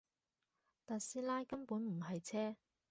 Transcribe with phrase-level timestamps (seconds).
[0.87, 2.55] 特斯拉根本唔係車